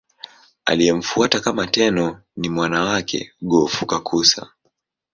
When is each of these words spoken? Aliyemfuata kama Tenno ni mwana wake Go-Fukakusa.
Aliyemfuata 0.65 1.39
kama 1.39 1.67
Tenno 1.67 2.21
ni 2.37 2.49
mwana 2.49 2.81
wake 2.83 3.31
Go-Fukakusa. 3.41 4.47